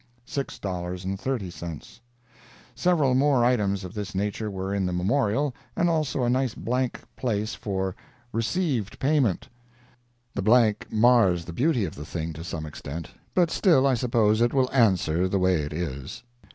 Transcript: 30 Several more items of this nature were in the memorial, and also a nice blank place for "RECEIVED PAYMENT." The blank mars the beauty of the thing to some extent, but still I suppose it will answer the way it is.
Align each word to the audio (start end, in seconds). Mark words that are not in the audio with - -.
30 0.25 1.51
Several 2.73 3.13
more 3.13 3.45
items 3.45 3.83
of 3.83 3.93
this 3.93 4.15
nature 4.15 4.49
were 4.49 4.73
in 4.73 4.87
the 4.87 4.91
memorial, 4.93 5.53
and 5.75 5.91
also 5.91 6.23
a 6.23 6.27
nice 6.29 6.55
blank 6.55 7.01
place 7.15 7.53
for 7.53 7.95
"RECEIVED 8.33 8.97
PAYMENT." 8.97 9.47
The 10.33 10.41
blank 10.41 10.87
mars 10.89 11.45
the 11.45 11.53
beauty 11.53 11.85
of 11.85 11.93
the 11.93 12.03
thing 12.05 12.33
to 12.33 12.43
some 12.43 12.65
extent, 12.65 13.11
but 13.35 13.51
still 13.51 13.85
I 13.85 13.93
suppose 13.93 14.41
it 14.41 14.55
will 14.55 14.71
answer 14.73 15.27
the 15.27 15.37
way 15.37 15.57
it 15.61 15.71
is. 15.71 16.23